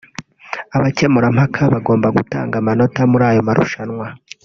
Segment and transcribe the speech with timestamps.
[0.77, 4.07] Abakemurampaka bagombaga gutanga amanota muri ayo marushanwa